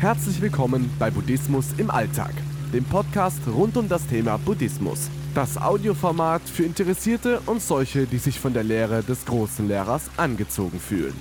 Herzlich 0.00 0.40
willkommen 0.40 0.88
bei 0.96 1.10
Buddhismus 1.10 1.74
im 1.76 1.90
Alltag, 1.90 2.30
dem 2.72 2.84
Podcast 2.84 3.40
rund 3.48 3.76
um 3.76 3.88
das 3.88 4.06
Thema 4.06 4.36
Buddhismus. 4.36 5.10
Das 5.34 5.60
Audioformat 5.60 6.42
für 6.42 6.62
Interessierte 6.62 7.40
und 7.46 7.60
solche, 7.60 8.06
die 8.06 8.18
sich 8.18 8.38
von 8.38 8.54
der 8.54 8.62
Lehre 8.62 9.02
des 9.02 9.26
großen 9.26 9.66
Lehrers 9.66 10.08
angezogen 10.16 10.78
fühlen. 10.78 11.14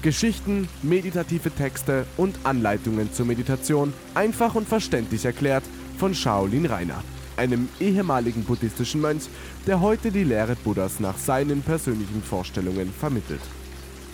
Geschichten, 0.00 0.66
meditative 0.82 1.50
Texte 1.50 2.06
und 2.16 2.38
Anleitungen 2.44 3.12
zur 3.12 3.26
Meditation 3.26 3.92
einfach 4.14 4.54
und 4.54 4.66
verständlich 4.66 5.26
erklärt 5.26 5.64
von 5.98 6.14
Shaolin 6.14 6.64
Rainer, 6.64 7.04
einem 7.36 7.68
ehemaligen 7.80 8.44
buddhistischen 8.44 9.02
Mönch, 9.02 9.24
der 9.66 9.82
heute 9.82 10.10
die 10.10 10.24
Lehre 10.24 10.56
Buddhas 10.56 11.00
nach 11.00 11.18
seinen 11.18 11.60
persönlichen 11.60 12.22
Vorstellungen 12.22 12.94
vermittelt. 12.98 13.42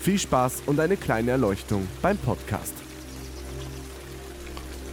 Viel 0.01 0.19
Spaß 0.19 0.65
und 0.67 0.81
eine 0.81 0.97
kleine 0.97 1.31
Erleuchtung 1.31 1.87
beim 2.03 2.19
Podcast. 2.19 2.75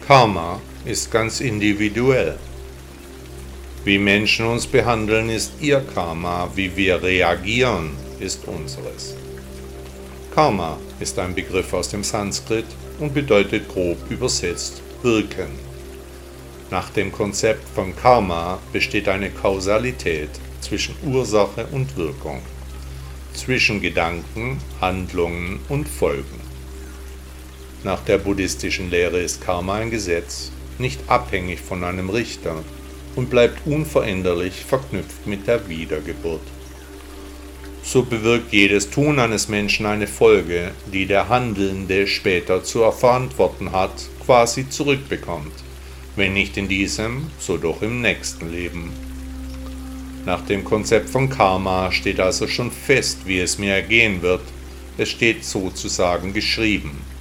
Karma 0.06 0.60
ist 0.84 1.10
ganz 1.10 1.40
individuell. 1.40 2.38
Wie 3.84 3.98
Menschen 3.98 4.46
uns 4.46 4.64
behandeln, 4.64 5.28
ist 5.30 5.54
ihr 5.60 5.80
Karma, 5.80 6.48
wie 6.54 6.76
wir 6.76 7.02
reagieren, 7.02 7.90
ist 8.20 8.46
unseres. 8.46 9.16
Karma 10.32 10.78
ist 11.00 11.18
ein 11.18 11.34
Begriff 11.34 11.72
aus 11.72 11.88
dem 11.88 12.04
Sanskrit 12.04 12.66
und 13.00 13.14
bedeutet 13.14 13.68
grob 13.68 13.98
übersetzt 14.08 14.80
wirken. 15.02 15.50
Nach 16.70 16.88
dem 16.90 17.10
Konzept 17.10 17.68
von 17.74 17.96
Karma 17.96 18.60
besteht 18.72 19.08
eine 19.08 19.30
Kausalität 19.30 20.30
zwischen 20.60 20.94
Ursache 21.04 21.66
und 21.72 21.96
Wirkung 21.96 22.42
zwischen 23.34 23.80
Gedanken, 23.80 24.58
Handlungen 24.80 25.58
und 25.68 25.88
Folgen. 25.88 26.45
Nach 27.86 28.00
der 28.00 28.18
buddhistischen 28.18 28.90
Lehre 28.90 29.20
ist 29.20 29.40
Karma 29.40 29.76
ein 29.76 29.92
Gesetz, 29.92 30.50
nicht 30.76 30.98
abhängig 31.06 31.60
von 31.60 31.84
einem 31.84 32.10
Richter 32.10 32.64
und 33.14 33.30
bleibt 33.30 33.64
unveränderlich 33.64 34.64
verknüpft 34.64 35.24
mit 35.24 35.46
der 35.46 35.68
Wiedergeburt. 35.68 36.40
So 37.84 38.02
bewirkt 38.02 38.52
jedes 38.52 38.90
Tun 38.90 39.20
eines 39.20 39.46
Menschen 39.48 39.86
eine 39.86 40.08
Folge, 40.08 40.72
die 40.92 41.06
der 41.06 41.28
Handelnde 41.28 42.08
später 42.08 42.64
zu 42.64 42.90
verantworten 42.90 43.70
hat, 43.70 43.94
quasi 44.26 44.68
zurückbekommt, 44.68 45.54
wenn 46.16 46.32
nicht 46.32 46.56
in 46.56 46.66
diesem, 46.66 47.28
so 47.38 47.56
doch 47.56 47.82
im 47.82 48.00
nächsten 48.00 48.50
Leben. 48.50 48.90
Nach 50.24 50.44
dem 50.44 50.64
Konzept 50.64 51.08
von 51.08 51.30
Karma 51.30 51.92
steht 51.92 52.18
also 52.18 52.48
schon 52.48 52.72
fest, 52.72 53.20
wie 53.26 53.38
es 53.38 53.58
mir 53.58 53.74
ergehen 53.74 54.22
wird. 54.22 54.42
Es 54.98 55.10
steht 55.10 55.44
sozusagen 55.44 56.32
geschrieben. 56.32 57.15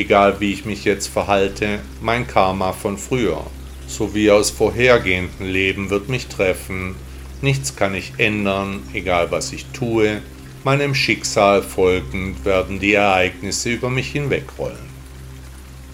Egal 0.00 0.40
wie 0.40 0.54
ich 0.54 0.64
mich 0.64 0.86
jetzt 0.86 1.08
verhalte, 1.08 1.78
mein 2.00 2.26
Karma 2.26 2.72
von 2.72 2.96
früher, 2.96 3.44
sowie 3.86 4.30
aus 4.30 4.48
vorhergehenden 4.48 5.46
Leben 5.46 5.90
wird 5.90 6.08
mich 6.08 6.26
treffen. 6.28 6.94
Nichts 7.42 7.76
kann 7.76 7.94
ich 7.94 8.14
ändern, 8.16 8.82
egal 8.94 9.30
was 9.30 9.52
ich 9.52 9.66
tue. 9.74 10.22
Meinem 10.64 10.94
Schicksal 10.94 11.62
folgend 11.62 12.46
werden 12.46 12.80
die 12.80 12.94
Ereignisse 12.94 13.72
über 13.72 13.90
mich 13.90 14.10
hinwegrollen. 14.10 14.88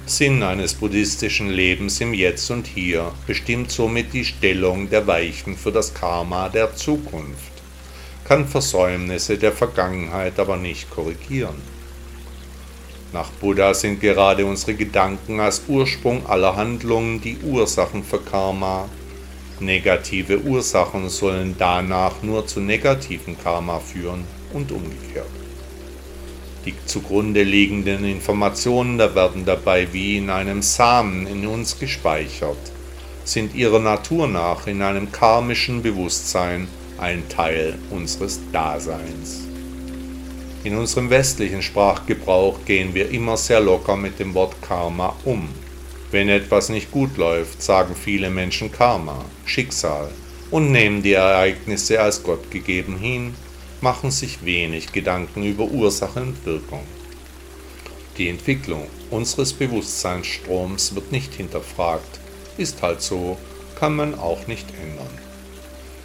Sinn 0.06 0.44
eines 0.44 0.74
buddhistischen 0.74 1.50
Lebens 1.50 2.00
im 2.00 2.14
Jetzt 2.14 2.48
und 2.52 2.68
Hier 2.68 3.12
bestimmt 3.26 3.72
somit 3.72 4.12
die 4.12 4.24
Stellung 4.24 4.88
der 4.88 5.08
Weichen 5.08 5.56
für 5.56 5.72
das 5.72 5.92
Karma 5.94 6.48
der 6.48 6.76
Zukunft, 6.76 7.50
kann 8.22 8.46
Versäumnisse 8.46 9.36
der 9.36 9.50
Vergangenheit 9.50 10.38
aber 10.38 10.56
nicht 10.56 10.92
korrigieren. 10.92 11.75
Nach 13.12 13.30
Buddha 13.30 13.72
sind 13.72 14.00
gerade 14.00 14.44
unsere 14.44 14.74
Gedanken 14.74 15.40
als 15.40 15.62
Ursprung 15.68 16.26
aller 16.26 16.56
Handlungen 16.56 17.20
die 17.20 17.38
Ursachen 17.38 18.02
für 18.02 18.18
Karma. 18.18 18.88
Negative 19.60 20.40
Ursachen 20.40 21.08
sollen 21.08 21.54
danach 21.56 22.22
nur 22.22 22.46
zu 22.46 22.60
negativen 22.60 23.38
Karma 23.38 23.78
führen 23.78 24.24
und 24.52 24.72
umgekehrt. 24.72 25.30
Die 26.66 26.74
zugrunde 26.84 27.44
liegenden 27.44 28.04
Informationen 28.04 28.98
da 28.98 29.14
werden 29.14 29.44
dabei 29.44 29.86
wie 29.92 30.16
in 30.16 30.28
einem 30.28 30.62
Samen 30.62 31.26
in 31.28 31.46
uns 31.46 31.78
gespeichert, 31.78 32.58
sind 33.24 33.54
ihrer 33.54 33.78
Natur 33.78 34.26
nach 34.26 34.66
in 34.66 34.82
einem 34.82 35.12
karmischen 35.12 35.80
Bewusstsein 35.80 36.66
ein 36.98 37.28
Teil 37.28 37.78
unseres 37.90 38.40
Daseins. 38.52 39.46
In 40.66 40.76
unserem 40.76 41.10
westlichen 41.10 41.62
Sprachgebrauch 41.62 42.64
gehen 42.64 42.92
wir 42.92 43.12
immer 43.12 43.36
sehr 43.36 43.60
locker 43.60 43.94
mit 43.94 44.18
dem 44.18 44.34
Wort 44.34 44.60
Karma 44.62 45.14
um. 45.24 45.48
Wenn 46.10 46.28
etwas 46.28 46.70
nicht 46.70 46.90
gut 46.90 47.16
läuft, 47.18 47.62
sagen 47.62 47.94
viele 47.94 48.30
Menschen 48.30 48.72
Karma, 48.72 49.24
Schicksal 49.44 50.10
und 50.50 50.72
nehmen 50.72 51.04
die 51.04 51.12
Ereignisse 51.12 52.00
als 52.00 52.20
Gott 52.20 52.50
gegeben 52.50 52.98
hin 52.98 53.36
machen 53.80 54.10
sich 54.10 54.44
wenig 54.44 54.90
Gedanken 54.90 55.44
über 55.44 55.66
Ursache 55.66 56.20
und 56.20 56.44
Wirkung. 56.44 56.82
Die 58.18 58.28
Entwicklung 58.28 58.88
unseres 59.12 59.52
Bewusstseinsstroms 59.52 60.96
wird 60.96 61.12
nicht 61.12 61.32
hinterfragt, 61.32 62.18
ist 62.58 62.82
halt 62.82 63.02
so, 63.02 63.38
kann 63.78 63.94
man 63.94 64.18
auch 64.18 64.48
nicht 64.48 64.66
ändern. 64.82 65.16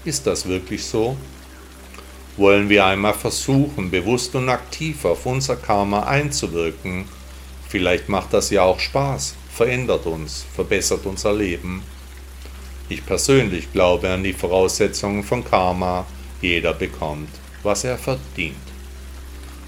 Ist 0.05 0.27
das 0.27 0.47
wirklich 0.47 0.85
so? 0.85 1.17
Wollen 2.37 2.69
wir 2.69 2.85
einmal 2.85 3.13
versuchen, 3.13 3.91
bewusst 3.91 4.35
und 4.35 4.49
aktiv 4.49 5.05
auf 5.05 5.25
unser 5.25 5.55
Karma 5.55 6.03
einzuwirken? 6.03 7.05
Vielleicht 7.67 8.09
macht 8.09 8.33
das 8.33 8.49
ja 8.49 8.63
auch 8.63 8.79
Spaß, 8.79 9.35
verändert 9.53 10.05
uns, 10.05 10.45
verbessert 10.55 11.05
unser 11.05 11.33
Leben. 11.33 11.83
Ich 12.89 13.05
persönlich 13.05 13.71
glaube 13.71 14.09
an 14.09 14.23
die 14.23 14.33
Voraussetzungen 14.33 15.23
von 15.23 15.43
Karma, 15.43 16.05
jeder 16.41 16.73
bekommt 16.73 17.29
was 17.63 17.83
er 17.83 17.97
verdient. 17.97 18.55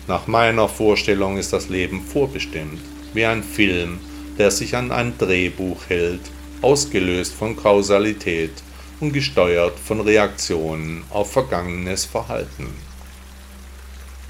Nach 0.08 0.28
meiner 0.28 0.68
Vorstellung 0.68 1.38
ist 1.38 1.54
das 1.54 1.70
Leben 1.70 2.02
vorbestimmt, 2.02 2.82
wie 3.14 3.26
ein 3.26 3.44
Film, 3.44 4.00
der 4.38 4.52
sich 4.52 4.76
an 4.76 4.92
ein 4.92 5.18
Drehbuch 5.18 5.78
hält, 5.88 6.22
ausgelöst 6.62 7.34
von 7.34 7.56
Kausalität 7.56 8.52
und 9.00 9.14
gesteuert 9.14 9.78
von 9.80 10.02
Reaktionen 10.02 11.04
auf 11.10 11.32
vergangenes 11.32 12.06
Verhalten. 12.06 12.68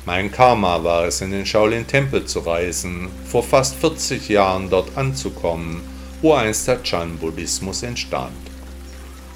Mein 0.06 0.32
Karma 0.32 0.84
war 0.84 1.06
es, 1.06 1.22
in 1.22 1.32
den 1.32 1.46
Shaolin-Tempel 1.46 2.26
zu 2.26 2.40
reisen, 2.40 3.08
vor 3.26 3.42
fast 3.42 3.76
40 3.76 4.28
Jahren 4.28 4.70
dort 4.70 4.98
anzukommen, 4.98 5.82
wo 6.22 6.34
einst 6.34 6.68
der 6.68 6.84
Chan-Buddhismus 6.84 7.84
entstand. 7.84 8.36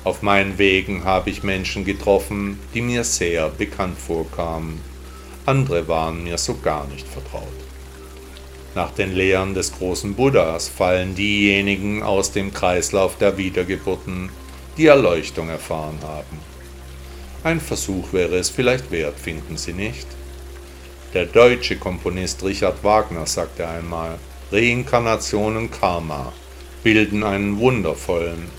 Auf 0.03 0.21
meinen 0.21 0.57
Wegen 0.57 1.03
habe 1.03 1.29
ich 1.29 1.43
Menschen 1.43 1.85
getroffen, 1.85 2.59
die 2.73 2.81
mir 2.81 3.03
sehr 3.03 3.49
bekannt 3.49 3.97
vorkamen. 3.97 4.81
Andere 5.45 5.87
waren 5.87 6.23
mir 6.23 6.37
so 6.37 6.57
gar 6.57 6.87
nicht 6.87 7.07
vertraut. 7.07 7.47
Nach 8.75 8.91
den 8.91 9.15
Lehren 9.15 9.53
des 9.53 9.71
großen 9.71 10.13
Buddhas 10.13 10.67
fallen 10.67 11.15
diejenigen 11.15 12.03
aus 12.03 12.31
dem 12.31 12.53
Kreislauf 12.53 13.17
der 13.17 13.37
Wiedergeburten, 13.37 14.29
die 14.77 14.87
Erleuchtung 14.87 15.49
erfahren 15.49 15.99
haben. 16.03 16.39
Ein 17.43 17.59
Versuch 17.59 18.13
wäre 18.13 18.37
es 18.37 18.49
vielleicht 18.49 18.91
wert, 18.91 19.19
finden 19.19 19.57
Sie 19.57 19.73
nicht? 19.73 20.07
Der 21.13 21.25
deutsche 21.25 21.77
Komponist 21.77 22.43
Richard 22.43 22.83
Wagner 22.83 23.25
sagte 23.25 23.67
einmal, 23.67 24.19
Reinkarnation 24.51 25.57
und 25.57 25.71
Karma 25.71 26.31
bilden 26.83 27.23
einen 27.23 27.57
wundervollen, 27.59 28.49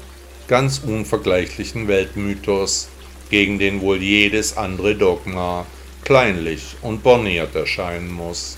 ganz 0.49 0.79
unvergleichlichen 0.79 1.89
Weltmythos, 1.89 2.89
gegen 3.31 3.59
den 3.59 3.81
wohl 3.81 4.03
jedes 4.03 4.57
andere 4.57 4.95
Dogma 4.95 5.67
kleinlich 6.05 6.77
und 6.83 7.03
borniert 7.03 7.55
erscheinen 7.55 8.11
muss. 8.11 8.57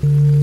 Thank 0.00 0.12
you. 0.12 0.37